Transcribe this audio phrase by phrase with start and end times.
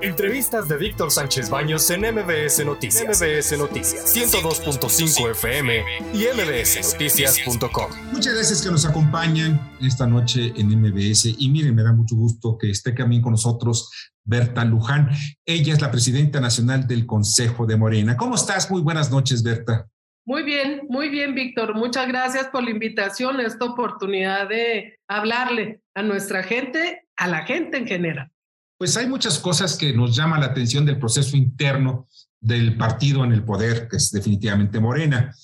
[0.00, 3.20] Entrevistas de Víctor Sánchez Baños en MBS Noticias.
[3.20, 5.82] MBS Noticias 102.5 FM
[6.14, 7.90] y mbsnoticias.com.
[8.12, 11.34] Muchas gracias que nos acompañan esta noche en MBS.
[11.36, 13.90] Y miren, me da mucho gusto que esté también con nosotros
[14.24, 15.10] Berta Luján.
[15.44, 18.16] Ella es la presidenta nacional del Consejo de Morena.
[18.16, 18.70] ¿Cómo estás?
[18.70, 19.88] Muy buenas noches, Berta.
[20.24, 21.74] Muy bien, muy bien, Víctor.
[21.74, 27.78] Muchas gracias por la invitación, esta oportunidad de hablarle a nuestra gente, a la gente
[27.78, 28.30] en general
[28.78, 32.06] pues hay muchas cosas que nos llaman la atención del proceso interno
[32.40, 35.34] del partido en el poder, que es definitivamente Morena.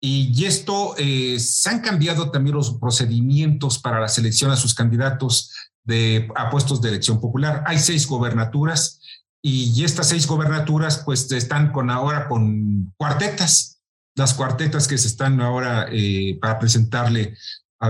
[0.00, 5.50] Y, esto, eh, se han cambiado también los procedimientos para la selección a sus candidatos
[5.82, 7.64] de, a puestos de elección popular.
[7.66, 9.00] Hay seis gobernaturas
[9.42, 13.80] y estas seis gobernaturas pues están con ahora con cuartetas,
[14.14, 17.34] las cuartetas que se están ahora eh, para presentarle,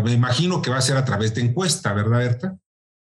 [0.03, 2.59] me imagino que va a ser a través de encuesta, ¿verdad, Berta?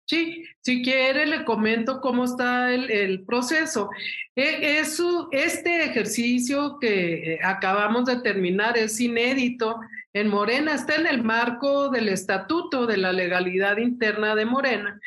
[0.06, 3.90] Sí, si quiere le comento cómo está el, proceso.
[4.36, 4.80] E,
[5.32, 9.80] este ejercicio que acabamos de terminar es inédito
[10.12, 15.00] en Morena, está en el marco del estatuto de la legalidad interna de Morena.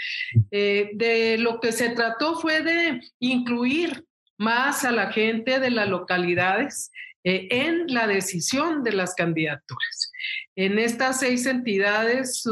[0.51, 4.05] Eh, de lo que se trató fue de incluir
[4.37, 6.91] más a la gente de las localidades
[7.23, 10.11] eh, en la decisión de las candidaturas.
[10.55, 12.43] En estas seis entidades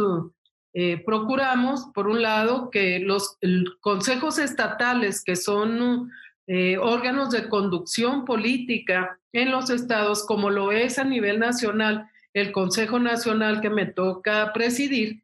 [0.74, 3.38] eh, procuramos, por un lado, que los
[3.80, 6.12] consejos estatales, que son
[6.48, 12.52] eh, órganos de conducción política en los estados, como lo es a nivel nacional, el
[12.52, 15.22] Consejo Nacional que me toca presidir,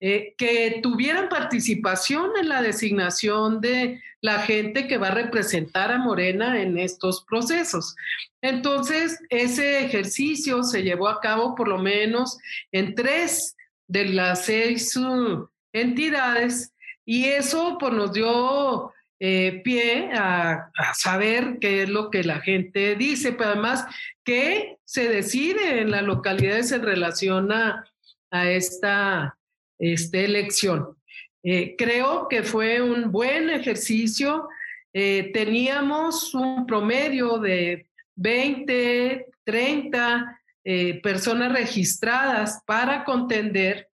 [0.00, 5.98] eh, que tuvieran participación en la designación de la gente que va a representar a
[5.98, 7.96] Morena en estos procesos.
[8.42, 12.38] Entonces, ese ejercicio se llevó a cabo por lo menos
[12.70, 13.56] en tres
[13.86, 21.82] de las seis uh, entidades y eso pues, nos dio eh, pie a, saber qué
[21.82, 23.86] es lo que la gente dice, pero además
[24.24, 27.84] qué se decide en las localidades en relación a,
[28.32, 29.38] esta,
[29.78, 30.96] elección.
[31.44, 34.48] Eh, creo que fue un buen ejercicio.
[34.92, 43.90] Eh, teníamos un promedio de 20, 30 eh, personas registradas para contender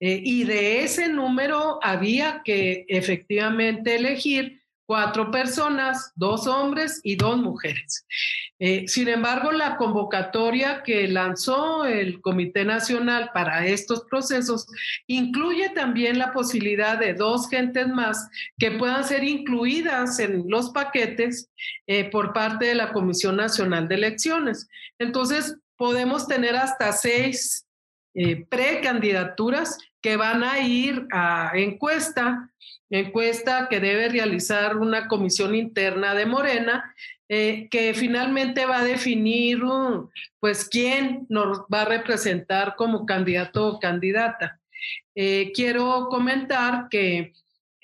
[0.00, 7.36] eh, y de ese número había que efectivamente elegir cuatro personas, dos hombres y dos
[7.36, 8.06] mujeres.
[8.58, 14.66] Eh, sin embargo, la convocatoria que lanzó el Comité Nacional para estos procesos
[15.06, 21.50] incluye también la posibilidad de dos gentes más que puedan ser incluidas en los paquetes
[22.10, 24.66] por parte de la Comisión Nacional de Elecciones.
[24.98, 27.66] Entonces, podemos tener hasta seis
[28.14, 32.50] eh, precandidaturas que van a ir a encuesta,
[32.90, 36.94] encuesta que debe realizar una comisión interna de Morena,
[37.28, 43.66] eh, que finalmente va a definir uh, pues quién nos va a representar como candidato
[43.66, 44.60] o candidata.
[45.14, 47.32] Eh, quiero comentar que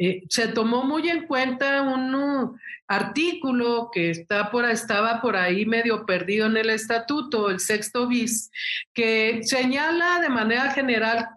[0.05, 2.57] eh, se tomó muy en cuenta un uh,
[2.89, 8.51] artículo que está por, estaba por ahí medio perdido en el estatuto, el sexto bis,
[8.93, 11.29] que señala de manera general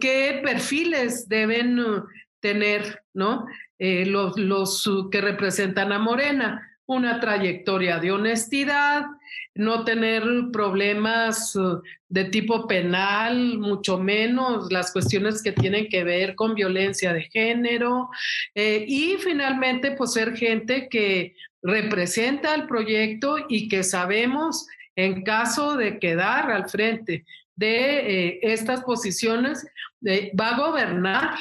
[0.00, 2.04] qué perfiles deben uh,
[2.40, 3.46] tener ¿no?
[3.78, 9.06] Eh, los, los uh, que representan a Morena una trayectoria de honestidad,
[9.54, 16.34] no tener problemas uh, de tipo penal, mucho menos las cuestiones que tienen que ver
[16.34, 18.08] con violencia de género
[18.54, 25.76] eh, y finalmente pues ser gente que representa el proyecto y que sabemos en caso
[25.76, 27.24] de quedar al frente
[27.54, 29.66] de eh, estas posiciones,
[30.04, 31.38] eh, va a gobernar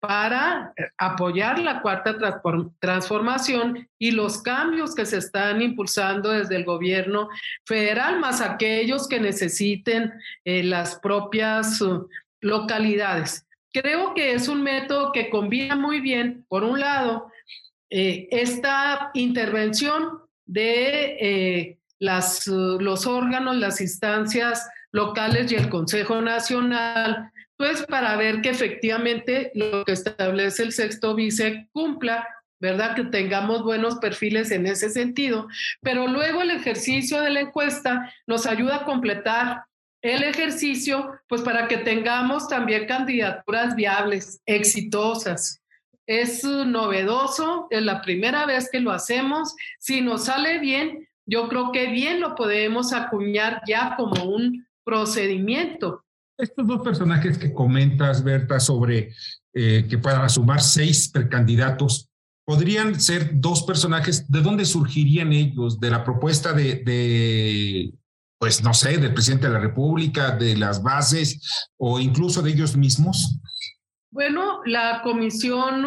[0.00, 2.16] para eh, apoyar la cuarta
[2.78, 7.28] transformación y los cambios que se están impulsando desde el gobierno
[7.64, 10.12] federal, más aquellos que necesiten
[10.44, 12.08] eh, las propias uh,
[12.40, 13.46] localidades.
[13.72, 17.30] Creo que es un método que combina muy bien, por un lado,
[17.90, 27.32] eh, esta intervención de las, uh, los órganos, las instancias locales y el Consejo Nacional
[27.56, 32.28] pues para ver que efectivamente lo que establece el sexto vice cumpla,
[32.60, 32.94] ¿verdad?
[32.94, 35.48] Que tengamos buenos perfiles en ese sentido,
[35.80, 39.64] pero luego el ejercicio de la encuesta nos ayuda a completar
[40.02, 45.60] el ejercicio, pues para que tengamos también candidaturas viables, exitosas.
[46.06, 49.56] Es novedoso, es la primera vez que lo hacemos.
[49.80, 56.05] Si nos sale bien, yo creo que bien lo podemos acuñar ya como un procedimiento
[56.38, 59.12] estos dos personajes que comentas, Berta, sobre
[59.54, 62.08] eh, que puedan sumar seis precandidatos,
[62.44, 64.30] podrían ser dos personajes.
[64.30, 65.80] ¿De dónde surgirían ellos?
[65.80, 67.92] ¿De la propuesta de, de,
[68.38, 72.76] pues no sé, del presidente de la República, de las bases o incluso de ellos
[72.76, 73.40] mismos?
[74.10, 75.84] Bueno, la comisión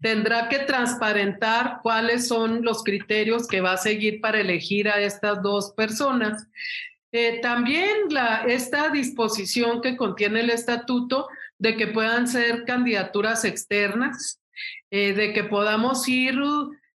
[0.00, 5.42] tendrá que transparentar cuáles son los criterios que va a seguir para elegir a estas
[5.42, 6.46] dos personas.
[7.12, 11.28] Eh, también la, esta disposición que contiene el estatuto
[11.58, 14.40] de que puedan ser candidaturas externas,
[14.90, 16.38] eh, de que podamos ir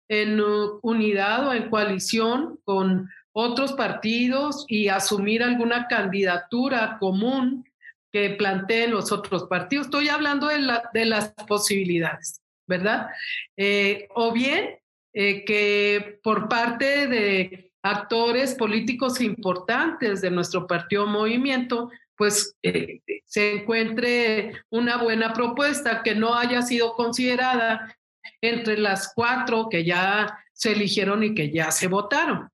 [0.09, 0.41] en
[0.83, 7.65] unidad o en coalición con otros partidos y asumir alguna candidatura común
[8.13, 9.87] que planteen los otros partidos.
[9.87, 13.09] Estoy hablando de, la, de las posibilidades, ¿verdad?
[13.57, 14.79] Eh, o bien
[15.15, 23.63] eh, que por parte de actores políticos importantes de nuestro partido movimiento, pues eh, se
[23.63, 27.97] encuentre una buena propuesta que no haya sido considerada
[28.41, 32.49] entre las cuatro que ya se eligieron y que ya se votaron.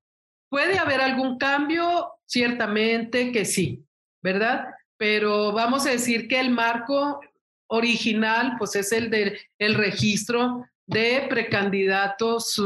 [0.49, 2.13] ¿Puede haber algún cambio?
[2.25, 3.85] Ciertamente que sí,
[4.23, 4.65] ¿verdad?
[4.97, 7.21] Pero vamos a decir que el marco
[7.67, 12.59] original, pues es el del el registro de precandidatos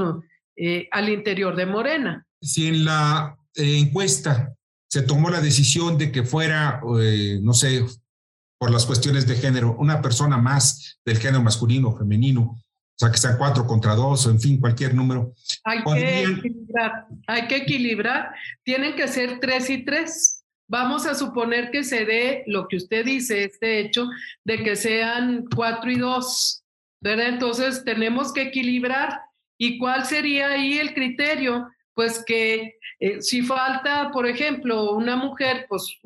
[0.55, 2.25] eh, al interior de Morena.
[2.43, 4.53] Si en la eh, encuesta
[4.89, 7.83] se tomó la decisión de que fuera, eh, no sé,
[8.59, 13.09] por las cuestiones de género, una persona más del género masculino o femenino, o sea,
[13.09, 15.33] que sean cuatro contra dos o en fin, cualquier número.
[15.63, 18.35] Hay que equilibrar, hay que equilibrar.
[18.63, 20.43] Tienen que ser tres y tres.
[20.67, 24.07] Vamos a suponer que se dé lo que usted dice, este hecho
[24.43, 26.63] de que sean cuatro y dos,
[27.01, 27.29] ¿verdad?
[27.29, 29.21] Entonces tenemos que equilibrar.
[29.57, 31.67] ¿Y cuál sería ahí el criterio?
[31.93, 35.99] Pues que eh, si falta, por ejemplo, una mujer, pues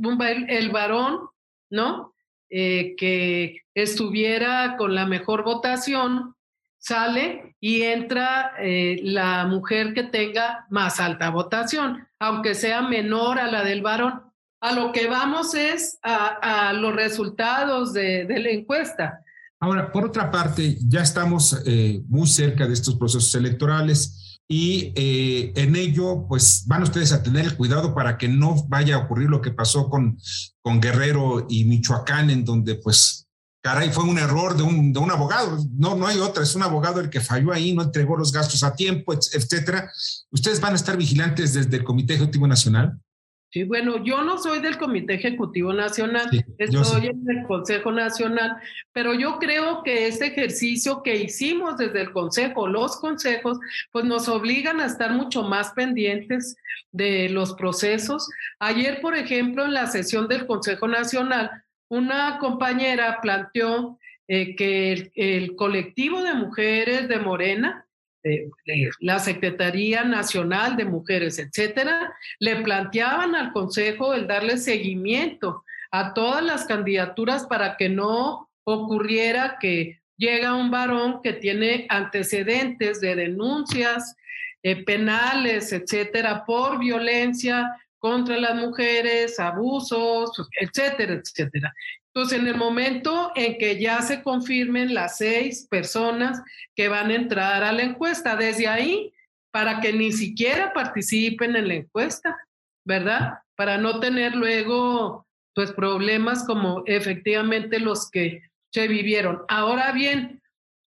[0.47, 1.29] el varón,
[1.69, 2.15] ¿no?
[2.49, 6.35] Eh, que estuviera con la mejor votación,
[6.79, 13.51] sale y entra eh, la mujer que tenga más alta votación, aunque sea menor a
[13.51, 14.23] la del varón.
[14.59, 19.21] A lo que vamos es a, los resultados de, la encuesta.
[19.59, 21.63] Ahora, por otra parte, ya estamos
[22.07, 27.45] muy cerca de estos procesos electorales y eh, en ello, pues van ustedes a tener
[27.45, 30.17] el cuidado para que no vaya a ocurrir lo que pasó con,
[30.61, 33.27] con Guerrero y Michoacán, en donde pues,
[33.61, 36.63] caray, fue un error de un, de un abogado, no, no hay otra, es un
[36.63, 39.91] abogado el que falló ahí, no entregó los gastos a tiempo, etcétera.
[40.31, 42.97] ¿Ustedes van a estar vigilantes desde el Comité Ejecutivo Nacional?
[43.57, 48.57] Sí, bueno, yo no soy del Comité Ejecutivo Nacional, estoy en el Consejo Nacional,
[48.93, 53.57] pero yo creo que este ejercicio que hicimos desde el Consejo, los consejos,
[53.91, 56.55] pues nos obligan a estar mucho más pendientes
[56.91, 58.29] de los procesos.
[58.59, 61.49] Ayer, por ejemplo, en la sesión del Consejo Nacional,
[61.89, 67.86] una compañera planteó eh, que el colectivo de mujeres de Morena,
[68.99, 76.43] la Secretaría Nacional de Mujeres, etcétera, le planteaban al Consejo el darle seguimiento a todas
[76.43, 84.15] las candidaturas para que no ocurriera que llega un varón que tiene antecedentes de denuncias
[84.63, 91.73] eh, penales, etcétera, por violencia contra las mujeres, abusos, etcétera, etcétera.
[92.17, 96.41] Entonces, en el momento en que ya se confirmen las seis personas
[96.75, 99.13] que van a entrar a la encuesta, desde ahí,
[99.51, 102.35] para que ni siquiera participen en la encuesta,
[102.83, 103.41] ¿verdad?
[103.55, 108.41] Para no tener luego, pues, problemas como efectivamente los que
[108.73, 109.43] se vivieron.
[109.47, 110.41] Ahora bien,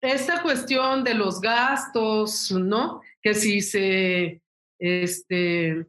[0.02, 3.02] esta cuestión de los gastos, ¿no?
[3.24, 4.42] Que si se,
[4.78, 5.88] este,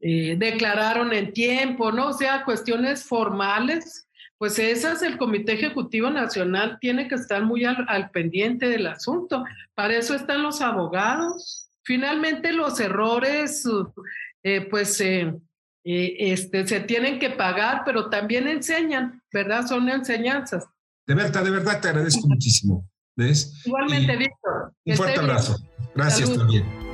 [0.00, 2.08] eh, declararon en tiempo, ¿no?
[2.08, 4.04] O sea, cuestiones formales
[4.44, 9.42] pues esas el Comité Ejecutivo Nacional tiene que estar muy al, pendiente del asunto.
[9.74, 11.70] Para eso están los abogados.
[11.82, 13.66] Finalmente los errores,
[14.42, 15.34] eh, pues eh,
[15.82, 19.66] eh, este, se tienen que pagar, pero también enseñan, ¿verdad?
[19.66, 20.66] Son enseñanzas.
[21.06, 22.86] De verdad, de verdad te agradezco muchísimo.
[23.16, 23.62] ¿Ves?
[23.64, 24.74] Igualmente, Víctor.
[24.84, 25.56] Un fuerte abrazo.
[25.94, 26.83] Gracias también.